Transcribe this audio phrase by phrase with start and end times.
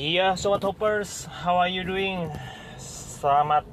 [0.00, 2.32] Iya, Sobat Hoppers, how are you doing?
[2.80, 3.68] Selamat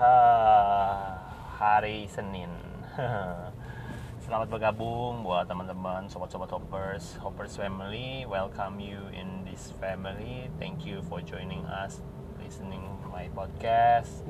[0.00, 1.20] uh,
[1.60, 2.48] hari Senin.
[4.24, 8.24] Selamat bergabung buat teman-teman, sobat-sobat Hoppers, Hoppers family.
[8.24, 10.48] Welcome you in this family.
[10.56, 12.00] Thank you for joining us,
[12.40, 12.80] listening
[13.12, 14.24] my podcast.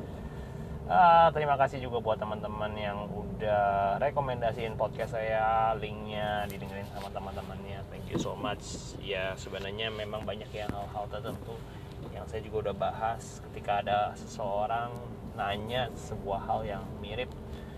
[0.90, 7.85] Uh, terima kasih juga buat teman-teman yang udah rekomendasiin podcast saya, linknya didengerin sama teman-temannya.
[8.06, 8.94] Thank you so much.
[9.02, 11.58] Ya sebenarnya memang banyak yang hal-hal tertentu
[12.14, 13.42] yang saya juga udah bahas.
[13.50, 14.94] Ketika ada seseorang
[15.34, 17.26] nanya sebuah hal yang mirip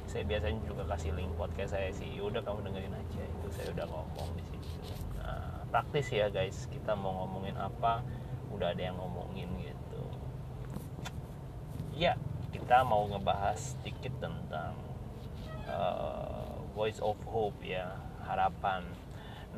[0.05, 3.25] saya biasanya juga kasih link podcast saya sih udah kamu dengerin aja.
[3.25, 4.69] Itu saya udah ngomong di situ.
[5.17, 6.69] Nah, praktis ya guys.
[6.69, 8.05] Kita mau ngomongin apa
[8.53, 10.03] udah ada yang ngomongin gitu.
[11.97, 12.21] Ya
[12.53, 14.77] kita mau ngebahas sedikit tentang
[15.73, 17.97] uh, voice of hope ya
[18.29, 18.85] harapan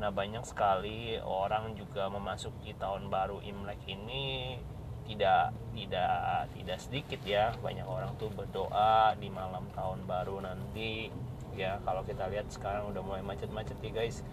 [0.01, 4.57] nah banyak sekali orang juga memasuki tahun baru Imlek ini.
[5.05, 11.13] Tidak tidak tidak sedikit ya banyak orang tuh berdoa di malam tahun baru nanti.
[11.53, 14.25] Ya kalau kita lihat sekarang udah mulai macet-macet ya guys.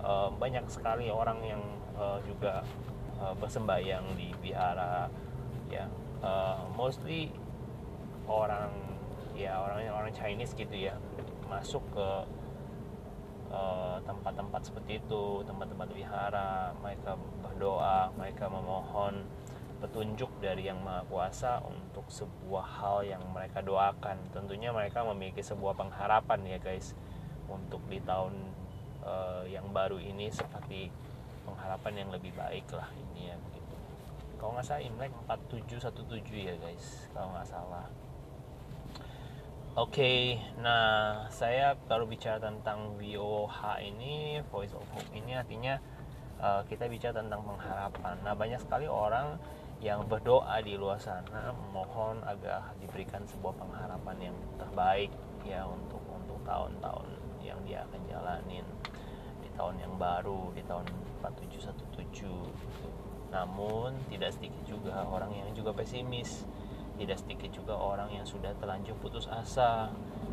[0.00, 1.62] Uh, banyak sekali orang yang
[1.94, 2.64] uh, juga
[3.22, 5.06] uh, bersembayang di vihara
[5.70, 5.86] ya
[6.26, 7.30] uh, mostly
[8.26, 8.70] orang
[9.38, 10.98] ya orangnya orang Chinese gitu ya
[11.48, 12.08] masuk ke
[14.08, 19.28] tempat-tempat uh, seperti itu tempat-tempat wihara mereka berdoa mereka memohon
[19.82, 24.14] petunjuk dari yang maha kuasa untuk sebuah hal yang mereka doakan.
[24.30, 26.94] Tentunya mereka memiliki sebuah pengharapan ya guys
[27.50, 28.30] untuk di tahun
[29.02, 30.88] uh, yang baru ini seperti
[31.42, 33.76] pengharapan yang lebih baik lah ini ya gitu
[34.38, 37.86] kalau nggak salah Imlek 4717 ya guys kalau nggak salah
[39.72, 40.20] Oke, okay,
[40.60, 45.80] nah saya baru bicara tentang VOH ini, Voice of Hope ini artinya
[46.44, 48.20] uh, kita bicara tentang pengharapan.
[48.20, 49.40] Nah banyak sekali orang
[49.80, 55.08] yang berdoa di luar sana mohon agar diberikan sebuah pengharapan yang terbaik
[55.48, 57.08] ya untuk untuk tahun-tahun
[57.40, 58.68] yang dia akan jalanin
[59.40, 60.84] di tahun yang baru di tahun
[61.24, 62.88] 4717 gitu.
[63.32, 66.44] namun tidak sedikit juga orang yang juga pesimis
[67.02, 69.90] tidak sedikit juga orang yang sudah terlanjur putus asa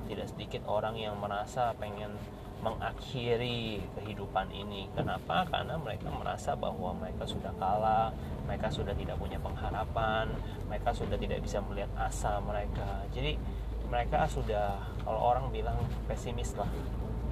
[0.09, 2.18] tidak sedikit orang yang merasa pengen
[2.59, 4.91] mengakhiri kehidupan ini.
[4.91, 5.47] Kenapa?
[5.47, 8.12] Karena mereka merasa bahwa mereka sudah kalah,
[8.44, 10.28] mereka sudah tidak punya pengharapan,
[10.68, 13.08] mereka sudah tidak bisa melihat asa mereka.
[13.16, 13.40] Jadi
[13.88, 14.75] mereka sudah
[15.08, 15.79] kalau orang bilang
[16.09, 16.68] pesimis lah,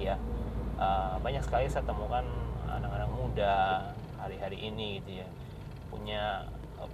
[0.00, 0.16] ya
[0.80, 2.24] uh, banyak sekali saya temukan
[2.70, 3.84] anak-anak muda
[4.16, 5.28] hari-hari ini gitu ya
[5.90, 6.22] punya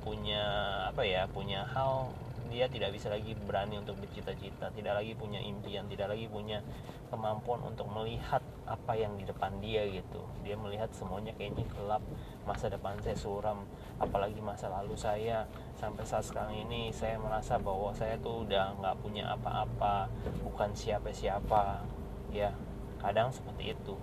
[0.00, 0.42] punya
[0.88, 2.08] apa ya punya hal
[2.50, 6.60] dia tidak bisa lagi berani untuk bercita-cita, tidak lagi punya impian, tidak lagi punya
[7.08, 10.24] kemampuan untuk melihat apa yang di depan dia gitu.
[10.42, 12.02] Dia melihat semuanya kayaknya gelap,
[12.44, 13.64] masa depan saya suram,
[13.96, 18.96] apalagi masa lalu saya sampai saat sekarang ini saya merasa bahwa saya tuh udah nggak
[19.00, 20.08] punya apa-apa,
[20.42, 21.84] bukan siapa-siapa,
[22.34, 22.50] ya
[23.00, 23.94] kadang seperti itu.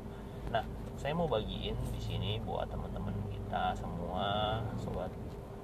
[0.54, 0.64] Nah,
[1.00, 5.10] saya mau bagiin di sini buat teman-teman kita semua, sobat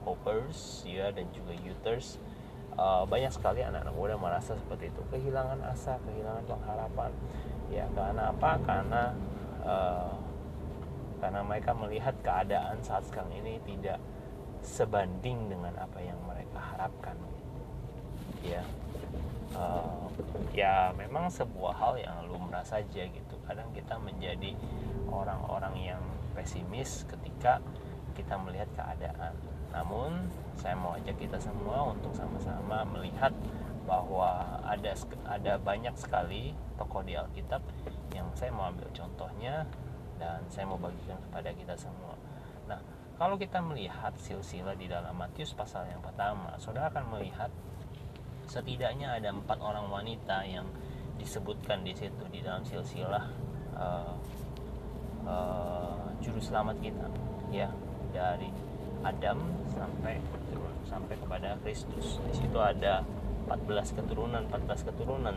[0.08, 2.16] hoppers ya dan juga youters
[2.78, 5.02] uh, banyak sekali anak-anak muda merasa seperti itu.
[5.12, 7.12] Kehilangan asa kehilangan pengharapan
[7.74, 8.52] ya karena apa?
[8.64, 9.04] Karena
[9.66, 10.14] uh,
[11.18, 13.98] karena mereka melihat keadaan saat sekarang ini tidak
[14.62, 17.18] sebanding dengan apa yang mereka harapkan.
[18.46, 18.62] Ya
[19.58, 20.08] uh,
[20.54, 23.36] ya memang sebuah hal yang lumrah saja gitu.
[23.50, 24.54] Kadang kita menjadi
[25.10, 26.04] orang-orang yang
[26.38, 27.64] pesimis ketika
[28.14, 29.34] kita melihat keadaan.
[29.74, 33.32] Namun saya mau ajak kita semua untuk sama-sama melihat
[33.88, 34.92] bahwa ada
[35.30, 37.64] ada banyak sekali tokoh di Alkitab
[38.12, 39.64] yang saya mau ambil contohnya
[40.20, 42.18] dan saya mau bagikan kepada kita semua.
[42.68, 42.82] Nah,
[43.16, 47.54] kalau kita melihat silsilah di dalam Matius pasal yang pertama, saudara akan melihat
[48.50, 50.68] setidaknya ada empat orang wanita yang
[51.16, 53.26] disebutkan di situ di dalam silsilah
[53.74, 54.14] uh,
[55.26, 57.08] uh, juru selamat kita,
[57.50, 57.70] ya
[58.12, 58.50] dari
[59.04, 59.38] Adam
[59.70, 60.22] sampai
[60.88, 62.22] sampai kepada Kristus.
[62.32, 63.04] Di situ ada
[63.48, 65.36] 14 keturunan, 14 keturunan.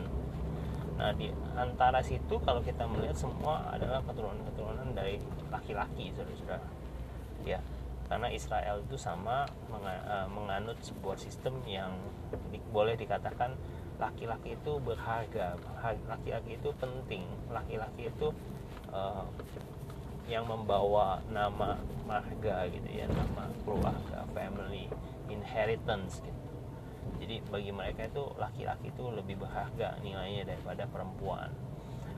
[1.01, 5.17] Nah, di antara situ kalau kita melihat semua adalah keturunan-keturunan dari
[5.49, 6.67] laki-laki, Saudara-saudara.
[7.49, 7.59] Ya,
[8.11, 9.49] karena Israel itu sama
[9.81, 11.97] eh, menganut sebuah sistem yang
[12.71, 13.57] boleh dikatakan
[14.01, 15.61] laki-laki itu berharga,
[16.09, 17.21] laki-laki itu penting,
[17.53, 18.33] laki-laki itu
[18.89, 19.29] uh,
[20.31, 21.75] yang membawa nama
[22.07, 24.87] marga gitu ya nama keluarga family
[25.27, 26.39] inheritance gitu.
[27.19, 31.51] Jadi bagi mereka itu laki-laki itu lebih berharga nilainya daripada perempuan.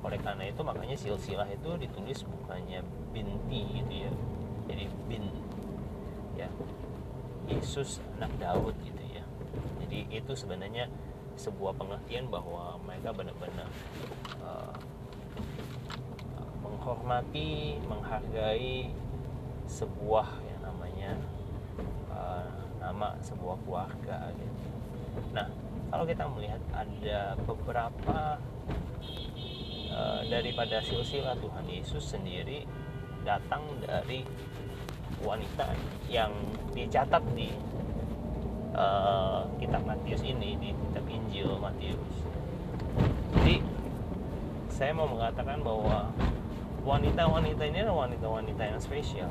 [0.05, 2.85] Oleh karena itu makanya silsilah itu ditulis bukannya
[3.17, 4.13] binti gitu ya.
[4.69, 5.25] Jadi bin
[6.37, 6.53] ya.
[7.49, 9.25] Yesus anak Daud gitu ya.
[9.81, 10.87] Jadi itu sebenarnya
[11.35, 13.69] sebuah pengertian bahwa mereka benar-benar
[14.45, 14.77] uh,
[16.83, 18.91] menghormati menghargai
[19.71, 21.15] sebuah yang namanya
[22.11, 22.51] uh,
[22.83, 24.67] nama sebuah keluarga gitu.
[25.31, 25.47] nah
[25.95, 28.35] kalau kita melihat ada beberapa
[29.95, 32.67] uh, daripada silsilah Tuhan Yesus sendiri
[33.23, 34.27] datang dari
[35.23, 35.71] wanita
[36.11, 36.35] yang
[36.75, 37.55] dicatat di
[38.75, 42.27] uh, kitab Matius ini di kitab Injil Matius.
[43.39, 43.63] Jadi
[44.67, 46.11] saya mau mengatakan bahwa
[46.83, 49.31] wanita-wanita ini adalah wanita-wanita yang spesial.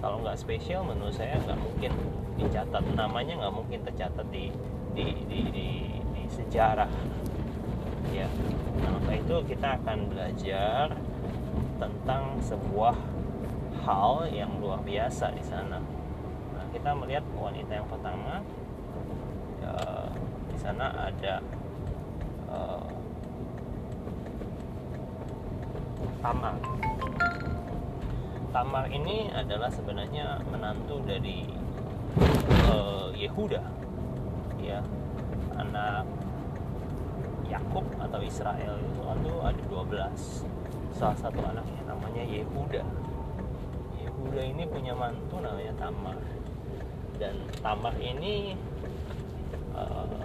[0.00, 1.92] Kalau nggak spesial, menurut saya nggak mungkin
[2.40, 4.48] dicatat namanya nggak mungkin tercatat di
[4.96, 6.90] di, di, di, di sejarah.
[8.10, 8.26] Ya,
[8.82, 10.90] nah, itu kita akan belajar
[11.78, 12.96] tentang sebuah
[13.86, 15.78] hal yang luar biasa di sana.
[16.52, 18.42] Nah, kita melihat wanita yang pertama
[19.62, 19.74] ya,
[20.50, 21.38] di sana ada
[22.50, 22.99] uh,
[26.20, 26.56] Tamar.
[28.52, 31.48] Tamar ini adalah sebenarnya menantu dari
[32.68, 33.62] uh, Yehuda,
[34.60, 34.84] ya.
[35.56, 36.08] Anak
[37.50, 42.84] Yakub atau Israel itu ada 12 salah satu anaknya namanya Yehuda.
[44.00, 46.18] Yehuda ini punya mantu namanya Tamar.
[47.16, 48.56] Dan Tamar ini
[49.72, 50.24] uh,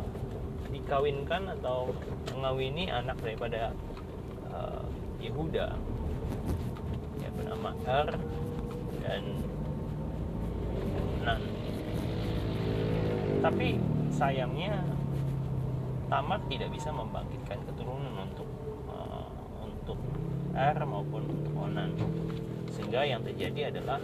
[0.72, 1.92] dikawinkan atau
[2.36, 3.72] mengawini anak daripada
[4.52, 4.84] uh,
[5.26, 5.68] Yehuda.
[7.22, 8.10] Yang bernama Er
[9.02, 9.24] dan
[11.26, 11.42] Nan.
[13.42, 13.68] Tapi
[14.14, 14.86] sayangnya
[16.06, 18.50] Tamar tidak bisa membangkitkan keturunan untuk
[18.86, 19.26] uh,
[19.66, 19.98] untuk
[20.54, 21.98] Er maupun untuk Onan.
[22.70, 23.98] Sehingga yang terjadi adalah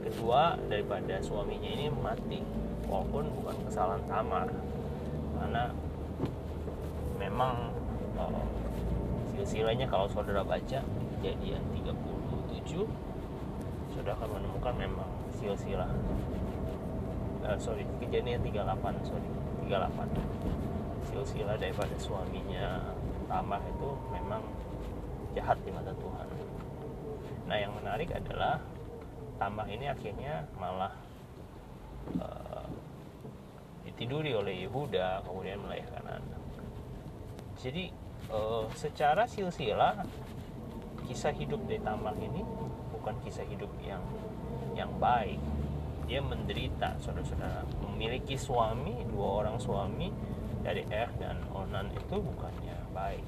[0.00, 2.40] kedua daripada suaminya ini mati
[2.88, 4.48] walaupun bukan kesalahan Tamar.
[5.36, 5.68] Karena
[7.20, 7.76] memang
[8.16, 8.44] uh,
[9.34, 10.80] silsilahnya kalau saudara baca
[11.18, 12.86] kejadian 37
[13.94, 15.90] saudara akan menemukan memang silsilah
[17.42, 19.28] uh, sorry kejadian 38 sorry
[19.66, 22.94] 38 silsilah daripada suaminya
[23.24, 24.42] Tamar itu memang
[25.32, 26.28] jahat di mata Tuhan.
[27.50, 28.60] Nah yang menarik adalah
[29.40, 30.92] Tamar ini akhirnya malah
[32.20, 32.68] uh,
[33.88, 36.42] ditiduri oleh Yehuda kemudian melahirkan anak.
[37.58, 37.90] Jadi
[38.34, 40.02] uh, secara silsilah
[41.06, 42.42] kisah hidup dari Tamar ini
[42.90, 44.02] bukan kisah hidup yang
[44.74, 45.38] yang baik.
[46.04, 50.12] Dia menderita, saudara-saudara, memiliki suami, dua orang suami,
[50.60, 53.24] dari R dan Onan itu bukannya baik.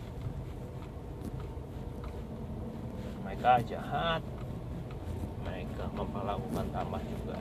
[3.24, 4.20] Mereka jahat.
[5.46, 7.38] Mereka memperlakukan Tamar juga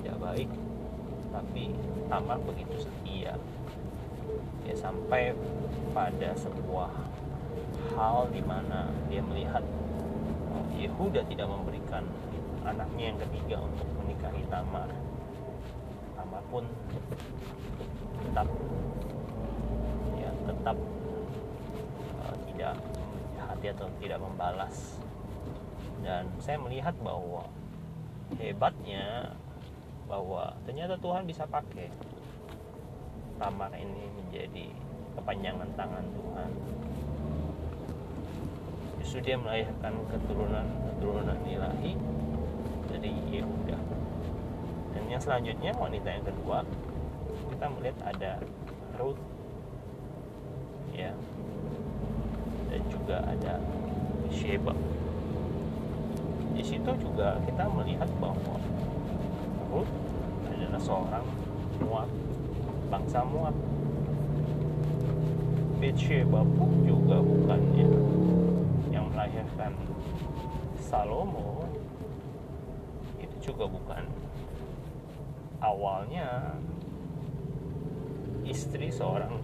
[0.00, 0.50] tidak baik.
[1.28, 1.64] Tapi
[2.08, 3.36] Tamar begitu setia
[4.64, 5.34] dia sampai
[5.90, 6.90] pada sebuah
[7.96, 9.64] hal di mana dia melihat
[10.54, 12.06] oh, Yehuda tidak memberikan
[12.64, 14.88] anaknya yang ketiga untuk menikahi Tamar.
[16.14, 16.64] Tamar pun
[18.20, 18.48] tetap
[20.50, 20.76] tetap
[22.20, 22.74] uh, tidak
[23.40, 25.00] hati atau tidak membalas.
[26.00, 27.44] Dan saya melihat bahwa
[28.40, 29.36] hebatnya
[30.10, 31.86] bahwa ternyata Tuhan bisa pakai
[33.40, 34.68] Tamar ini menjadi
[35.16, 36.50] kepanjangan tangan Tuhan.
[39.00, 41.96] Justru dia melahirkan keturunan keturunan ilahi
[42.92, 43.80] dari Yehuda
[44.90, 46.66] dan yang selanjutnya wanita yang kedua
[47.54, 48.32] kita melihat ada
[48.98, 49.22] Ruth
[50.90, 51.14] ya.
[52.70, 53.58] Dan juga ada
[54.30, 54.74] Sheba.
[56.54, 58.58] Di situ juga kita melihat bahwa
[59.70, 59.90] Ruth
[60.50, 61.26] adalah seorang
[61.80, 62.10] Moab
[62.90, 63.54] bangsa Moab
[65.80, 67.88] Bathsheba pun juga bukannya
[68.92, 69.72] yang melahirkan
[70.76, 71.64] Salomo
[73.22, 74.04] itu juga bukan.
[75.62, 76.58] Awalnya
[78.44, 79.38] istri seorang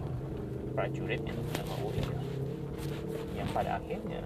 [0.75, 2.21] prajurit yang bernama Uriah
[3.33, 4.21] yang pada akhirnya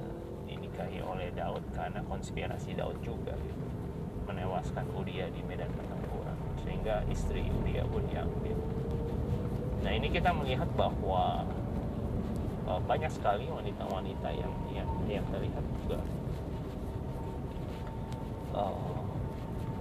[0.49, 3.37] dinikahi oleh Daud karena konspirasi Daud juga
[4.25, 6.35] menewaskan Uriah di medan pertempuran
[6.65, 8.57] sehingga istri Uriah pun diambil
[9.81, 11.41] nah ini kita melihat bahwa
[12.69, 15.99] uh, banyak sekali wanita-wanita yang yang yang terlihat juga
[18.53, 19.01] uh,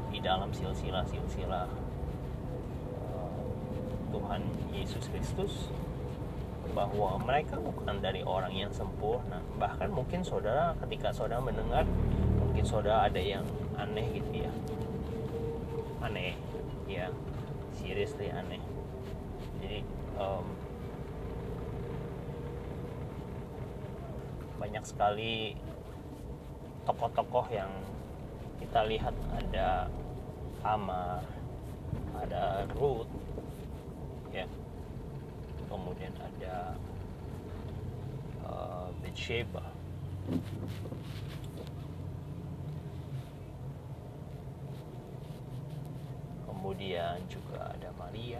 [0.08, 1.68] di dalam silsilah-silsilah
[3.04, 3.40] uh,
[4.08, 4.42] Tuhan
[4.72, 5.68] Yesus Kristus
[6.70, 9.42] bahwa mereka bukan dari orang yang sempurna.
[9.58, 11.82] Bahkan mungkin saudara ketika saudara mendengar
[12.38, 13.42] mungkin saudara ada yang
[13.74, 14.52] aneh gitu ya.
[16.00, 16.38] Aneh
[16.86, 17.10] ya.
[17.74, 18.60] Seriously aneh
[19.60, 19.80] jadi
[20.16, 20.44] um,
[24.70, 25.58] banyak sekali
[26.86, 27.74] tokoh-tokoh yang
[28.62, 29.90] kita lihat ada
[30.62, 31.26] Amar
[32.14, 33.10] ada Ruth
[34.30, 34.46] ya.
[35.66, 36.78] Kemudian ada
[38.46, 39.66] uh, Bathsheba.
[46.46, 48.38] Kemudian juga ada Maria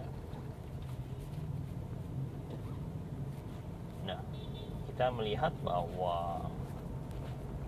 [4.01, 4.17] nah
[5.01, 6.45] kita melihat bahwa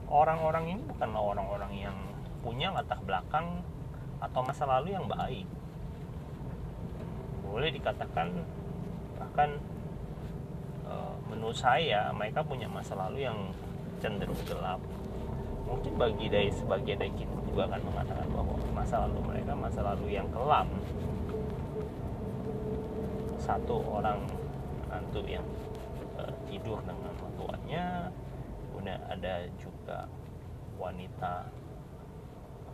[0.06, 1.98] orang-orang ini bukanlah orang-orang yang
[2.46, 3.66] punya latar belakang
[4.22, 5.50] atau masa lalu yang baik.
[7.42, 8.38] Boleh dikatakan
[9.18, 9.58] bahkan
[10.86, 10.94] e,
[11.34, 13.50] menurut saya mereka punya masa lalu yang
[13.98, 14.78] cenderung gelap.
[15.66, 20.22] Mungkin bagi dari sebagian dari kita juga akan mengatakan bahwa masa lalu mereka masa lalu
[20.22, 20.70] yang kelam.
[23.42, 24.22] Satu orang
[24.94, 25.42] hantu yang
[26.54, 28.14] tidur dengan tuannya
[28.70, 30.06] kemudian ada juga
[30.78, 31.50] wanita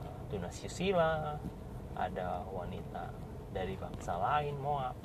[0.04, 1.40] e, tunas susila
[1.96, 3.16] ada wanita
[3.56, 5.00] dari bangsa lain Moab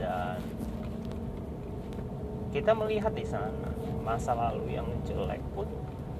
[0.00, 0.40] dan
[2.48, 3.68] kita melihat di sana
[4.00, 5.68] masa lalu yang jelek pun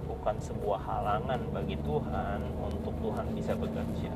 [0.05, 4.13] bukan sebuah halangan bagi Tuhan untuk Tuhan bisa bekerja.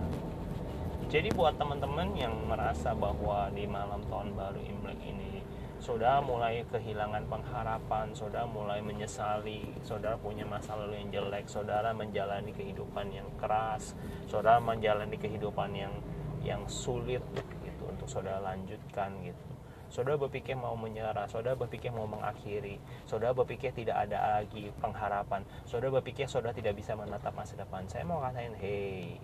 [1.12, 5.44] Jadi buat teman-teman yang merasa bahwa di malam tahun baru Imlek ini
[5.76, 12.56] saudara mulai kehilangan pengharapan, saudara mulai menyesali, saudara punya masa lalu yang jelek, saudara menjalani
[12.56, 13.92] kehidupan yang keras,
[14.24, 15.92] saudara menjalani kehidupan yang
[16.40, 17.20] yang sulit
[17.60, 19.44] gitu untuk saudara lanjutkan gitu.
[19.92, 26.00] Saudara berpikir mau menyerah, saudara berpikir mau mengakhiri, saudara berpikir tidak ada lagi pengharapan, saudara
[26.00, 27.84] berpikir saudara tidak bisa menatap masa depan.
[27.84, 29.20] Saya mau katakan, hey,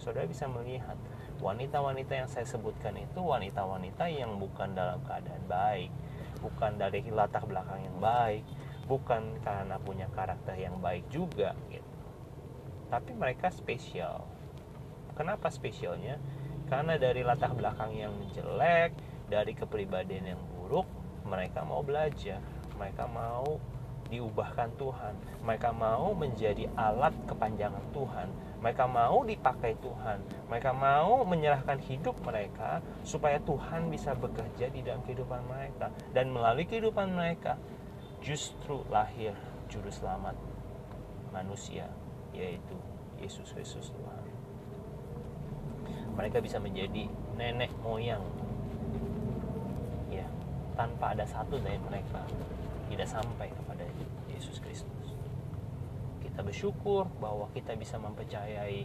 [0.00, 0.96] saudara bisa melihat
[1.42, 5.90] wanita-wanita yang saya sebutkan itu wanita-wanita yang bukan dalam keadaan baik
[6.42, 8.42] bukan dari latar belakang yang baik
[8.86, 11.86] bukan karena punya karakter yang baik juga gitu.
[12.90, 14.26] Tapi mereka spesial.
[15.14, 16.18] Kenapa spesialnya?
[16.66, 18.92] Karena dari latar belakang yang jelek
[19.30, 20.84] dari kepribadian yang buruk
[21.24, 22.42] mereka mau belajar
[22.76, 23.62] mereka mau
[24.12, 25.16] diubahkan Tuhan.
[25.40, 28.28] Mereka mau menjadi alat kepanjangan Tuhan.
[28.60, 30.20] Mereka mau dipakai Tuhan.
[30.52, 35.88] Mereka mau menyerahkan hidup mereka supaya Tuhan bisa bekerja di dalam kehidupan mereka.
[36.12, 37.56] Dan melalui kehidupan mereka
[38.20, 39.32] justru lahir
[39.72, 40.36] juru selamat
[41.32, 41.88] manusia
[42.36, 42.76] yaitu
[43.16, 44.24] Yesus Kristus Tuhan.
[46.12, 47.08] Mereka bisa menjadi
[47.40, 48.20] nenek moyang.
[50.12, 50.28] Ya
[50.76, 52.20] tanpa ada satu dari mereka
[52.92, 53.48] tidak sampai
[54.42, 55.06] Yesus Kristus.
[56.18, 58.82] Kita bersyukur bahwa kita bisa mempercayai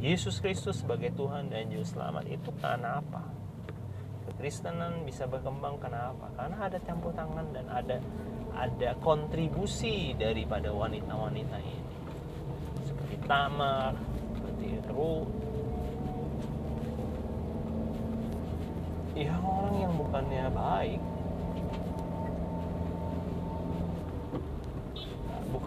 [0.00, 3.20] Yesus Kristus sebagai Tuhan dan Juru Selamat itu karena apa?
[4.32, 6.32] Kekristenan bisa berkembang karena apa?
[6.40, 8.00] Karena ada campur tangan dan ada
[8.56, 11.84] ada kontribusi daripada wanita-wanita ini.
[12.88, 13.92] Seperti Tamar,
[14.32, 15.28] seperti Ruth.
[19.18, 21.02] Ya orang yang bukannya baik,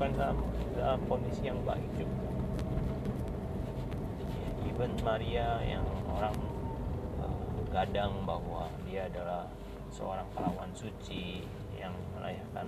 [0.01, 0.37] bukan dalam,
[0.73, 2.25] dalam kondisi yang baik juga.
[4.65, 6.33] Even Maria yang orang
[7.21, 9.45] uh, gadang bahwa dia adalah
[9.93, 11.45] seorang pahlawan suci
[11.77, 12.65] yang merayakan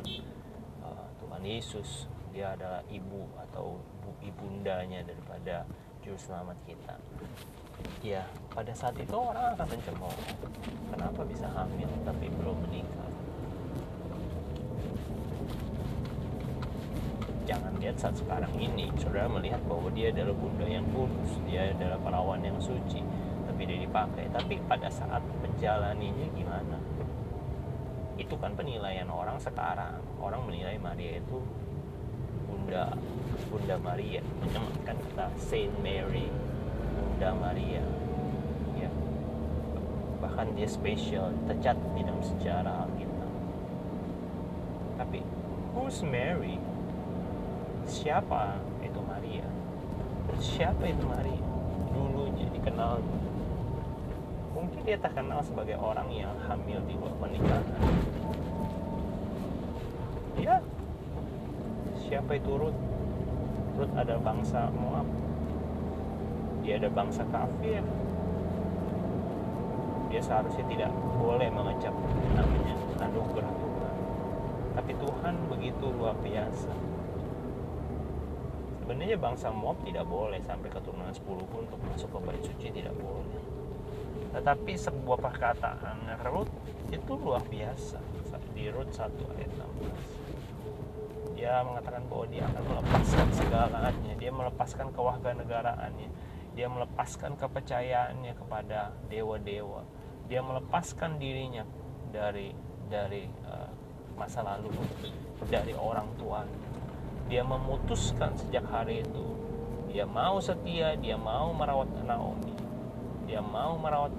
[0.86, 3.82] uh, Tuhan Yesus dia adalah ibu atau
[4.22, 5.66] ibundanya daripada
[6.06, 7.02] juru selamat kita.
[8.06, 10.18] Ya pada saat itu orang akan mencemooh.
[10.94, 13.13] Kenapa bisa hamil tapi belum menikah
[17.84, 18.88] lihat saat sekarang ini.
[18.96, 23.04] Saudara melihat bahwa dia adalah bunda yang kudus dia adalah perawan yang suci
[23.44, 24.32] tapi dia dipakai.
[24.32, 26.80] Tapi pada saat menjalaninya gimana?
[28.16, 30.00] Itu kan penilaian orang sekarang.
[30.24, 31.44] Orang menilai Maria itu
[32.48, 32.96] bunda
[33.52, 34.24] bunda Maria.
[34.40, 36.32] Menyematkan kata Saint Mary
[36.96, 37.84] bunda Maria.
[38.80, 38.92] Ya.
[40.24, 43.14] Bahkan dia spesial tercatat di dalam sejarah kita
[44.94, 45.26] tapi
[45.74, 46.62] who's Mary
[47.88, 49.48] siapa itu Maria?
[50.40, 51.44] Siapa itu Maria?
[51.92, 53.04] Dulunya dikenal
[54.54, 57.66] mungkin dia terkenal sebagai orang yang hamil di luar pernikahan.
[60.40, 60.56] Ya
[62.08, 62.80] siapa itu Ruth?
[63.76, 65.08] Ruth ada bangsa Moab.
[66.64, 67.84] Dia ada bangsa kafir.
[70.08, 71.92] Dia seharusnya tidak boleh mengecap
[72.38, 72.76] namanya.
[73.04, 73.96] Anugerah Tuhan.
[74.80, 76.72] Tapi Tuhan begitu luar biasa
[78.84, 82.92] sebenarnya bangsa Moab tidak boleh sampai keturunan 10 pun untuk masuk ke bait suci tidak
[83.00, 83.40] boleh.
[84.36, 86.52] Tetapi sebuah perkataan Rut
[86.92, 88.04] itu luar biasa.
[88.52, 89.08] Di Rut 1
[89.40, 94.14] ayat 16 dia mengatakan bahwa dia akan melepaskan segalanya.
[94.16, 96.10] Dia melepaskan kewarganegaraannya.
[96.56, 99.84] Dia melepaskan kepercayaannya kepada dewa-dewa.
[100.32, 101.68] Dia melepaskan dirinya
[102.16, 102.56] dari
[102.88, 103.72] dari uh,
[104.16, 104.72] masa lalu
[105.52, 106.63] dari orang tuanya
[107.32, 109.26] dia memutuskan sejak hari itu
[109.94, 112.54] dia mau setia dia mau merawat Naomi
[113.30, 114.12] dia mau merawat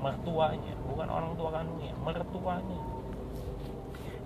[0.00, 2.80] mertuanya bukan orang tua kandungnya mertuanya.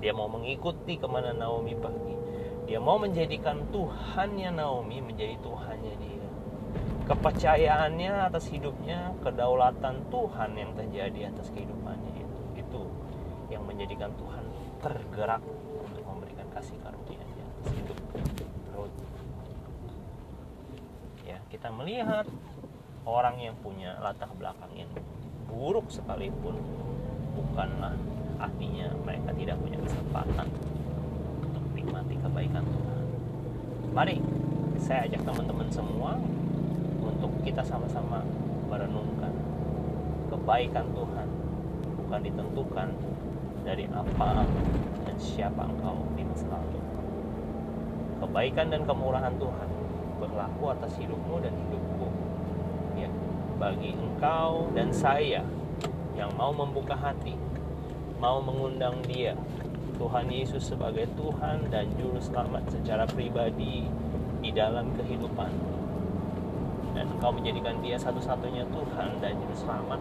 [0.00, 2.16] Dia mau mengikuti ke mana Naomi pergi.
[2.64, 6.28] Dia mau menjadikan Tuhannya Naomi menjadi Tuhannya dia.
[7.04, 12.82] Kepercayaannya atas hidupnya kedaulatan Tuhan yang terjadi atas kehidupannya itu itu
[13.52, 14.44] yang menjadikan Tuhan
[14.80, 15.44] tergerak
[15.84, 17.98] untuk memberikan kasih karunia-Nya atas hidup
[18.72, 18.98] Ruth
[21.28, 22.26] ya kita melihat
[23.06, 24.90] orang yang punya latar belakang yang
[25.46, 26.58] buruk sekalipun
[27.38, 27.94] bukanlah
[28.42, 30.50] artinya mereka tidak punya kesempatan
[31.46, 33.06] untuk menikmati kebaikan Tuhan
[33.94, 34.18] mari
[34.82, 36.18] saya ajak teman-teman semua
[36.98, 38.26] untuk kita sama-sama
[38.66, 39.30] merenungkan
[40.34, 41.28] kebaikan Tuhan
[42.02, 42.88] bukan ditentukan
[43.62, 44.42] dari apa
[45.06, 46.80] dan siapa engkau di masa lalu.
[48.20, 49.83] Kebaikan dan kemurahan Tuhan
[50.18, 52.08] berlaku atas hidupmu dan hidupku.
[52.94, 53.10] Ya,
[53.58, 55.42] bagi engkau dan saya
[56.14, 57.34] yang mau membuka hati,
[58.22, 59.34] mau mengundang Dia,
[59.98, 63.86] Tuhan Yesus sebagai Tuhan dan Juru Selamat secara pribadi
[64.42, 65.74] di dalam kehidupan
[66.94, 70.00] dan engkau menjadikan dia satu-satunya Tuhan dan Juru Selamat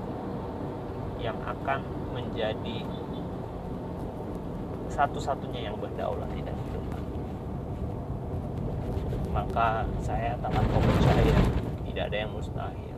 [1.18, 1.82] yang akan
[2.14, 2.86] menjadi
[4.94, 7.03] satu-satunya yang berdaulat di dalam kehidupan
[9.34, 11.40] maka saya tak kau percaya
[11.90, 12.98] tidak ada yang mustahil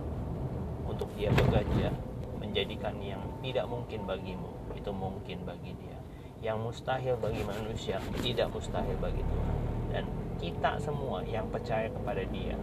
[0.83, 1.89] untuk dia bekerja
[2.37, 5.97] menjadikan yang tidak mungkin bagimu itu mungkin bagi dia
[6.43, 9.57] yang mustahil bagi manusia tidak mustahil bagi Tuhan
[9.95, 12.59] dan kita semua yang percaya kepada dia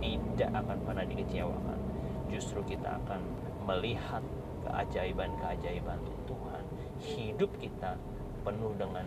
[0.00, 1.80] tidak akan pernah dikecewakan.
[2.28, 3.20] Justru kita akan
[3.64, 4.22] melihat
[4.66, 6.64] keajaiban-keajaiban Tuhan.
[7.00, 7.96] Hidup kita
[8.44, 9.06] penuh dengan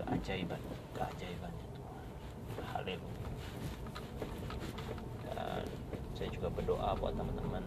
[0.00, 0.60] keajaiban,
[0.96, 2.06] keajaiban Tuhan.
[2.74, 3.26] Haleluya.
[5.30, 5.64] Dan
[6.20, 7.64] saya juga berdoa buat teman-teman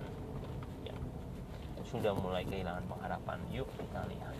[0.86, 1.02] yang
[1.90, 3.42] sudah mulai kehilangan pengharapan.
[3.50, 4.38] Yuk kita lihat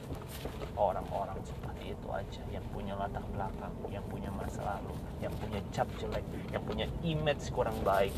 [0.78, 5.90] orang-orang seperti itu aja yang punya latar belakang, yang punya masa lalu, yang punya cap
[5.98, 6.22] jelek,
[6.54, 8.14] yang punya image kurang baik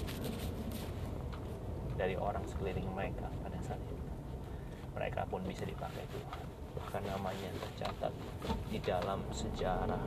[1.95, 4.11] dari orang sekeliling mereka pada saat itu.
[4.99, 6.43] Mereka pun bisa dipakai Tuhan.
[6.75, 8.11] Bahkan namanya tercatat
[8.67, 10.03] di dalam sejarah.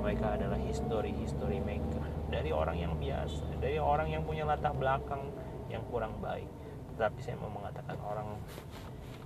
[0.00, 5.30] Mereka adalah history-history maker dari orang yang biasa, dari orang yang punya latar belakang
[5.70, 6.48] yang kurang baik.
[6.94, 8.38] Tetapi saya mau mengatakan orang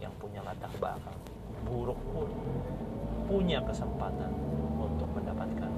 [0.01, 1.17] yang punya latar belakang
[1.65, 2.29] buruk pun
[3.29, 4.33] punya kesempatan
[4.81, 5.73] untuk mendapatkan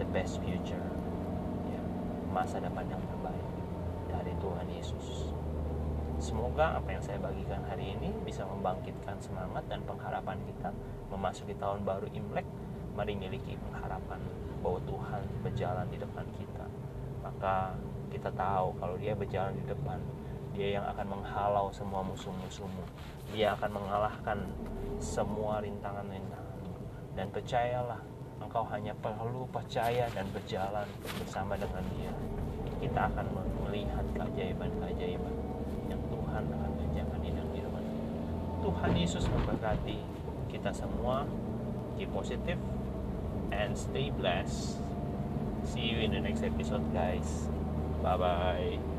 [0.00, 0.80] the best future
[1.68, 1.82] ya,
[2.32, 3.46] masa depan yang terbaik
[4.08, 5.30] dari Tuhan Yesus
[6.22, 10.70] semoga apa yang saya bagikan hari ini bisa membangkitkan semangat dan pengharapan kita
[11.10, 12.46] memasuki tahun baru Imlek
[12.96, 14.22] mari miliki pengharapan
[14.62, 16.64] bahwa Tuhan berjalan di depan kita.
[17.20, 17.74] Maka
[18.08, 19.98] kita tahu kalau dia berjalan di depan
[20.52, 22.84] dia yang akan menghalau semua musuh-musuhmu.
[23.34, 24.38] Dia akan mengalahkan
[25.00, 26.42] semua rintangan-rintangan
[27.12, 28.00] dan percayalah
[28.40, 30.84] engkau hanya perlu percaya dan berjalan
[31.20, 32.12] bersama dengan dia.
[32.80, 33.26] Kita akan
[33.64, 35.34] melihat keajaiban-keajaiban
[35.88, 37.84] yang Tuhan akan kerjakan di dalam kehidupan
[38.60, 39.98] Tuhan Yesus memberkati
[40.52, 41.24] kita semua.
[41.96, 42.60] Keep positive
[43.52, 44.76] and stay blessed.
[45.64, 47.48] See you in the next episode guys.
[48.02, 48.91] Bye bye